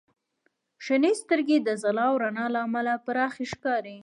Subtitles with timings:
[0.85, 3.97] •شنې سترګې د ځلا او رڼا له امله پراخې ښکاري.